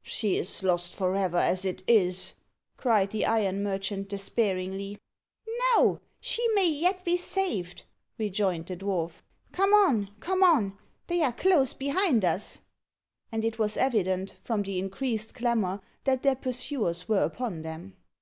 [0.00, 2.32] "She is lost for ever as it is,"
[2.78, 4.96] cried the iron merchant despairingly.
[5.76, 7.82] "No she may yet be saved,"
[8.16, 9.20] rejoined the dwarf.
[9.52, 10.78] "Come on come on
[11.08, 12.62] they are close behind us."
[13.30, 17.94] And it was evident, from the increased clamour, that their pursuers were upon them.